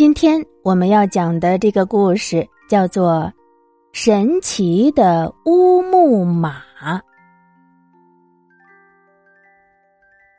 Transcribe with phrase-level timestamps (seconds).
[0.00, 3.20] 今天我们要讲的这个故事叫做
[3.92, 6.62] 《神奇的乌木马》。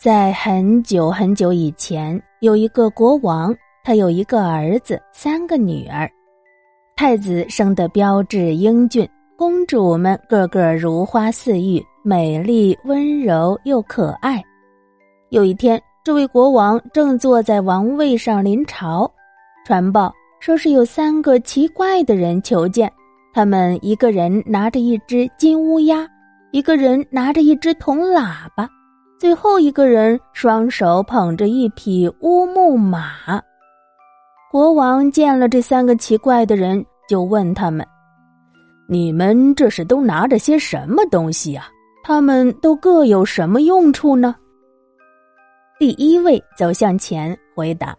[0.00, 3.54] 在很久很久以前，有一个国王，
[3.84, 6.10] 他有一个儿子，三个女儿。
[6.96, 14.42] 太子生得标致英俊，公主们个个如花似玉，美丽温柔又可爱。
[15.28, 19.12] 有一天，这位国王正坐在王位上临朝。
[19.66, 22.90] 传报说是有三个奇怪的人求见，
[23.32, 26.08] 他们一个人拿着一只金乌鸦，
[26.50, 28.68] 一个人拿着一只铜喇叭，
[29.18, 33.40] 最后一个人双手捧着一匹乌木马。
[34.50, 37.86] 国王见了这三个奇怪的人，就问他们
[38.88, 41.68] ：“你们这是都拿着些什么东西呀？
[42.02, 44.34] 他们都各有什么用处呢？”
[45.78, 47.94] 第一位走向前回答。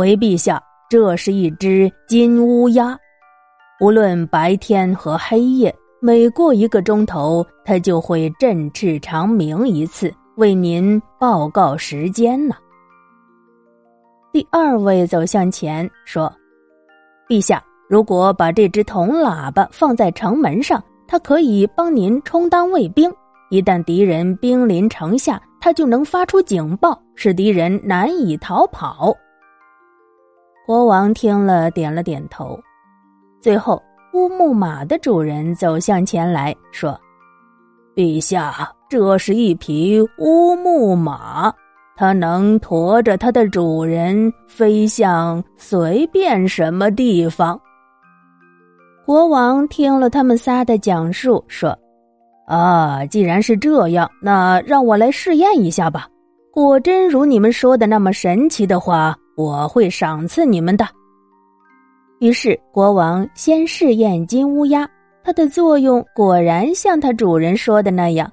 [0.00, 2.98] 回陛下，这是一只金乌鸦，
[3.82, 12.54] 无论白天和黑夜，每过一个钟头，它就会振翅长鸣一次，为您报告时间呢。
[14.32, 16.32] 第二位走向前说
[17.28, 23.12] ：“陛下，如果把这只铜喇叭放在城门上，它可以帮您充当卫兵，
[23.50, 29.14] 一旦敌人兵临城下，它就能发出警报，使敌人难以逃跑。”
[30.66, 32.58] 国王听了，点了点头。
[33.40, 36.96] 最后，乌木马的主人走向前来说
[37.96, 41.52] ：“陛下，这是一匹乌木马，
[41.96, 47.58] 它能驮着它的主人飞向随便什么地方。”
[49.04, 51.76] 国王听了他们仨的讲述，说
[52.46, 56.06] ：“啊，既然是这样，那让我来试验一下吧。
[56.52, 60.86] 果真如你们说的那么神奇的话。”我会赏赐你们的。
[62.20, 64.88] 于是国王先试验金乌鸦，
[65.24, 68.30] 它的作用果然像它主人说的那样。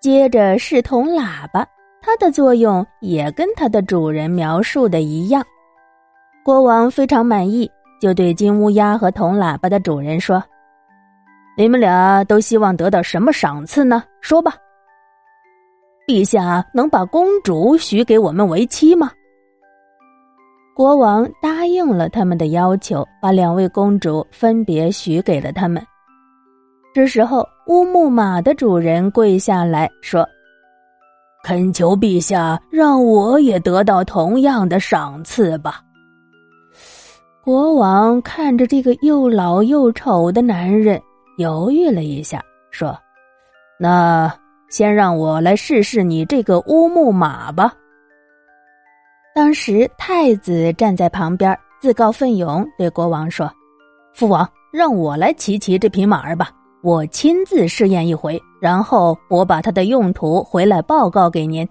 [0.00, 1.66] 接着是铜喇叭，
[2.02, 5.42] 它的作用也跟它的主人描述的一样。
[6.44, 7.68] 国王非常满意，
[8.00, 10.40] 就对金乌鸦和铜喇叭的主人说
[11.56, 14.04] ：“你们俩都希望得到什么赏赐呢？
[14.20, 14.54] 说吧。”
[16.06, 19.10] 陛下能把公主许给我们为妻吗？
[20.76, 25.82] 国王答应了他们的要求，把两位公主分别许给了他们。
[26.92, 30.28] 这时候，乌木马的主人跪下来说
[31.42, 35.80] ：“恳求陛下，让我也得到同样的赏赐吧。”
[37.42, 41.00] 国王看着这个又老又丑的男人，
[41.38, 42.38] 犹豫了一下，
[42.70, 42.94] 说
[43.80, 44.30] ：“那
[44.68, 47.72] 先让我来试试你这个乌木马吧。”
[49.36, 53.52] 当时太子站在旁边，自告奋勇对国王说
[54.16, 56.48] ：“父王，让我来骑骑这匹马儿吧，
[56.82, 61.68] 我亲自试验一回，然后我把它的用途回来报告给您。”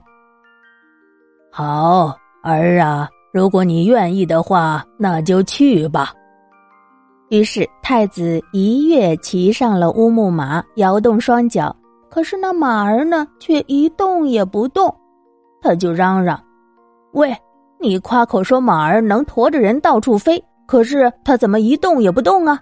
[1.51, 6.13] 好儿啊，如果你愿意的话，那就去吧。
[7.29, 11.75] 于是太子一跃骑上了乌木马，摇动双脚，
[12.11, 14.95] 可是那马儿呢，却一动也不动。
[15.63, 16.39] 他就嚷嚷
[17.13, 17.35] ：“喂！”
[17.79, 22.59] 你夸口说马儿能驮着人到处飞，可是它怎么一动也不动啊？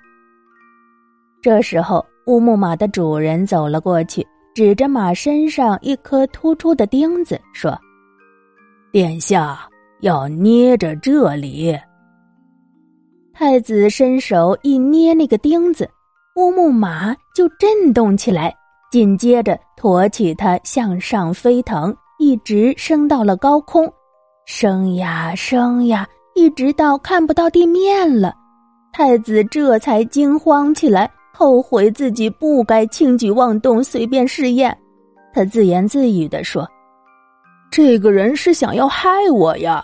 [1.42, 7.78] 这时候，乌木马的主人走了过去，指着马身上一颗突出的钉子说
[8.92, 9.60] ：“殿下
[10.02, 11.78] 要捏着这里。”
[13.34, 15.90] 太子伸手一捏那个钉子，
[16.36, 18.54] 乌木马就震动起来，
[18.92, 23.92] 紧接着驮起它向上飞腾，一直升到了高空。
[24.46, 28.34] 升呀升呀，一直到看不到地面了，
[28.92, 34.78] 太子这才惊慌起来，后悔自己不该轻举妄动，随便试验。
[35.34, 36.68] 他自言自语的说
[37.72, 39.84] ：“这个人是想要害我呀！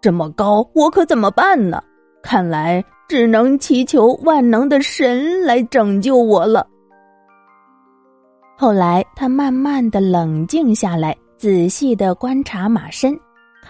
[0.00, 1.82] 这么高，我可怎么办呢？
[2.22, 6.66] 看来只能祈求万能的神来拯救我了。”
[8.58, 13.18] 后来，他慢慢的冷静下来，仔细的观察马身。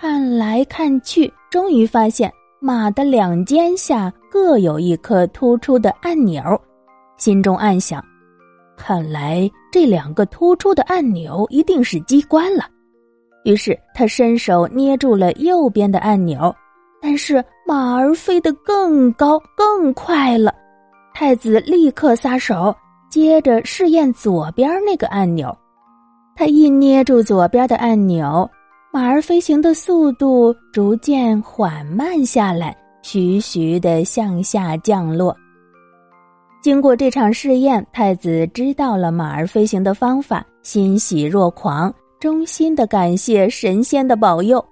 [0.02, 2.28] 看来看去，终于发现
[2.58, 6.42] 马的两肩下各有一颗突出的按钮，
[7.16, 8.04] 心中暗想：
[8.76, 12.64] 看来这两个突出的按钮一定是机关了。
[13.44, 16.52] 于是他伸手捏住了右边的按钮，
[17.00, 20.52] 但是马儿飞得更高更快了。
[21.14, 22.74] 太子立刻撒手，
[23.08, 25.56] 接着试验左边那个按钮。
[26.34, 28.50] 他一捏住左边的按钮。
[28.94, 35.34] 马儿飞行的速度逐渐缓慢下来，徐徐的向下降落。
[36.62, 41.90] 经过这场试验，太子知道了马儿飞行的方法，欣喜若狂，
[42.20, 44.62] 衷心的感谢神仙的保佑。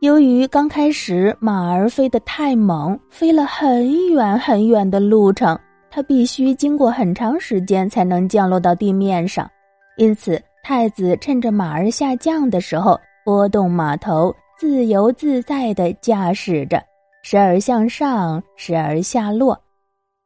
[0.00, 5.58] 由于刚开始马儿飞得太猛，飞了很远很远的路程，
[5.90, 9.50] 它必须经过很长时间才能降落到地面上，
[9.96, 16.82] 因此太子趁着马儿下降的时候，拨动马头，自由自在地驾驶着，
[17.22, 19.58] 时而向上，时而下落。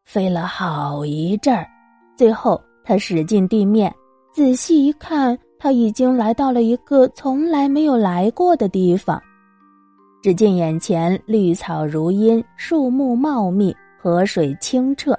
[0.04, 1.66] 飞了好一阵儿，
[2.16, 3.94] 最后他驶进地面，
[4.32, 9.22] 仔细一看，他已经来到了一个从来没有来过的地方。
[10.22, 15.16] 只见眼前绿草如茵，树木茂密，河水清澈，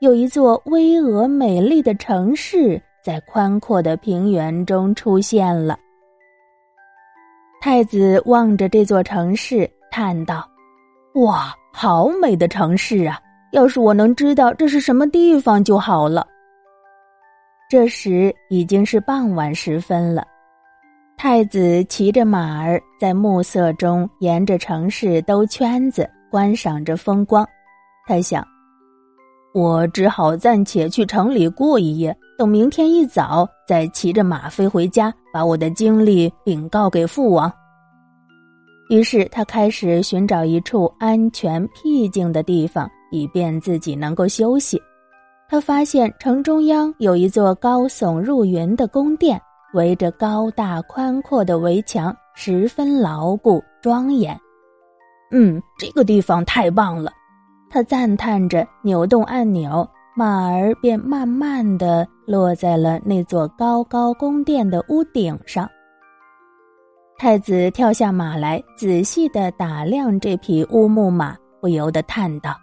[0.00, 5.78] 有一座巍峨美丽的城市在宽阔的平原中出现了。
[7.58, 10.46] 太子望着这座城市，叹道
[11.24, 13.18] ：“哇，好美的城市啊！”
[13.52, 16.26] 要是我能知道这是什么地方就好了。
[17.70, 20.22] 这时已经是傍晚时分了，
[21.16, 27.48] 太子骑着马儿在暮色中沿着城市兜圈子，观赏着风光。
[28.06, 28.46] 他想，
[29.54, 37.52] 我只好暂且去城里过一夜，等明天一早再骑着马飞回家，把我的经历禀告给父王。
[38.88, 42.88] 于是他开始寻找一处安全僻静的地方。
[43.10, 44.78] 以便自己能够休息，
[45.48, 49.40] 他发现城中央有一座高耸入云的宫殿，
[49.72, 54.38] 围着高大宽阔的围墙，十分牢固庄严。
[55.30, 57.10] 嗯，这个地方太棒了，
[57.70, 65.66] 他赞叹着，扭动按钮，马儿便慢慢的落在了那座高高宫殿的屋顶上。
[67.16, 72.54] 太子跳下马来，仔细的打量这匹乌木马，不由得叹道。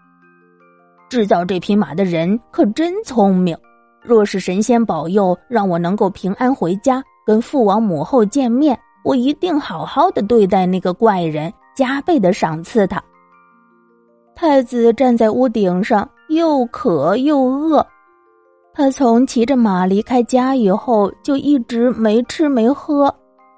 [1.10, 3.58] 制造这匹马的人可真聪明。
[4.04, 13.04] 若是神仙保佑，让我能够平安回家，跟父王母后见面，我一定好好的对待那个怪人，加倍的赏赐他。
[14.36, 17.86] 太子站在屋顶上，又渴又饿。
[18.78, 23.14] 他从骑着马离开家以后，就一直没吃没喝。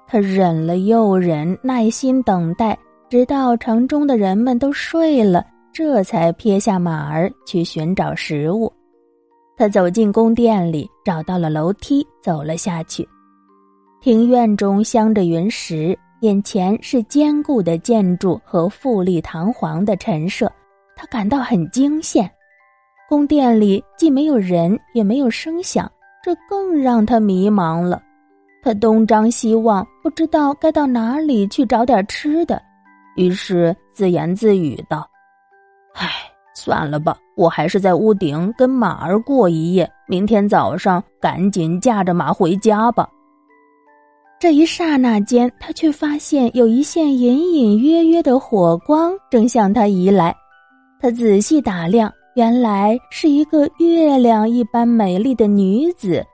[0.06, 2.78] 他忍了又忍，耐心等待，
[3.10, 5.44] 直到城中的人们都睡了。
[5.72, 8.72] 这才撇下马儿去寻找食物。
[9.56, 13.06] 他走进宫殿里，找到了楼梯，走了下去。
[14.00, 20.50] 庭院中镶着云石，眼前是坚固的建筑和富丽堂皇的陈设，
[20.94, 22.28] 他感到很惊羡。
[23.08, 25.90] 宫殿里既没有人，也没有声响，
[26.22, 28.02] 这更让他迷茫了。
[28.62, 32.60] 他东张西望，不知道该到哪里去找点吃的，
[33.16, 35.08] 于是自言自语道。
[35.94, 36.06] 唉，
[36.54, 43.08] 算了吧，我还是在屋顶跟马儿过一夜，明天早上赶紧驾着马回家吧。
[44.38, 50.36] 这一刹那间，他却发现有一线隐隐约约的火光正向他移来。
[51.00, 56.24] 他仔细打量，原来是一个月亮一般美丽的女子，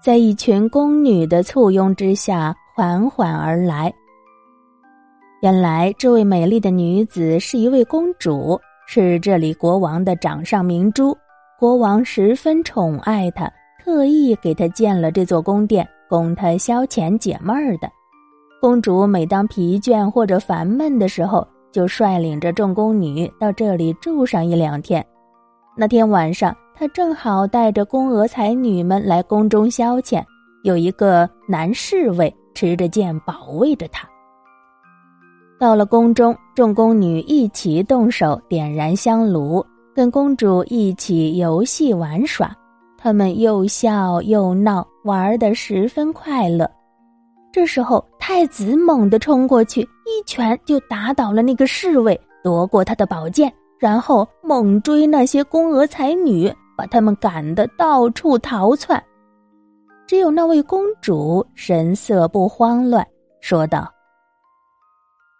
[0.00, 3.92] 在一群宫女的簇拥之下缓缓而来。
[5.42, 8.56] 原来，这位美丽的女子是一位公主。
[8.86, 11.18] 是这里国王的掌上明珠，
[11.58, 17.90] 国王十分宠爱她，特意给她建了这座宫殿，供她消遣解闷儿的。
[18.60, 25.04] 公主每当疲倦或者烦闷的时候，就率领着众宫女到这里住上一两天。
[25.80, 30.22] 那天晚上，他正好带着宫娥才女们来宫中消遣，
[30.62, 34.06] 有一个男侍卫持着剑保卫着他。
[35.58, 42.54] 到了宫中，众宫女一起动手点燃香炉，跟公主一起游戏玩耍。
[42.98, 46.70] 他们又笑又闹，玩得十分快乐。
[47.50, 59.02] 这时候，太子猛地冲过去，一拳就打倒了那个侍卫，夺过他的宝剑，然后猛追那些宫娥才女，把他们赶得到处逃窜。
[60.06, 63.06] 只有那位公主神色不慌乱，
[63.40, 63.90] 说道。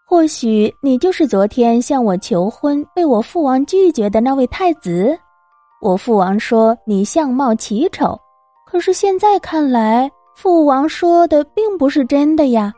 [0.07, 5.17] 或许你就是昨天向我求婚被我父王拒绝的那位太子。
[5.81, 8.19] 我父王说你相貌奇丑，
[8.65, 12.73] 可是现在看来，父王说的并不是真的呀。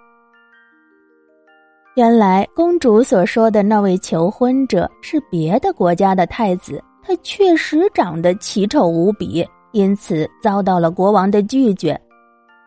[1.95, 11.99] 原来公主所说的那位求婚者是别的国家的太子，他确实长得奇丑无比，因此遭到了国王的拒绝。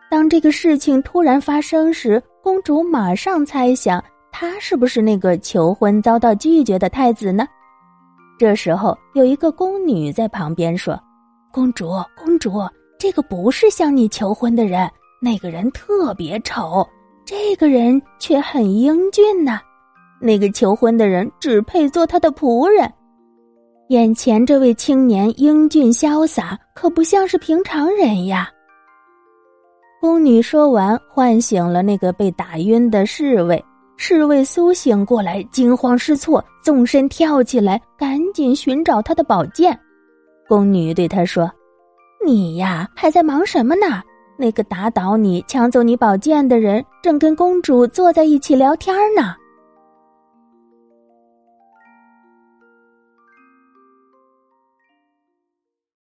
[0.09, 4.03] 当这个事情突然发生时，公主马上猜想。
[4.39, 7.47] 他是不是那个求婚遭到拒绝的太子呢？
[8.37, 10.99] 这时候，有一个宫女在旁边说
[11.51, 12.61] ：“公主，公主，
[12.99, 14.87] 这个不是向你求婚的人，
[15.19, 16.87] 那个人特别丑，
[17.27, 19.59] 这个人却很英俊呐。
[20.17, 22.89] 那个求婚的人只配做他的仆人。
[23.89, 28.49] 眼前这位青年英俊潇洒，可不像是平常人呀。”
[29.99, 33.61] 宫女说完，唤醒了那个被打晕的侍卫。
[33.97, 39.77] 侍卫苏醒过来，惊慌失措，纵身跳起来，赶紧寻找他的宝剑。
[40.47, 41.51] 宫女对他说
[42.25, 44.01] ：“你呀，还在忙什么呢？
[44.37, 49.35] 那个打倒你、抢走你宝剑的人，正跟公主坐在一起聊天呢。”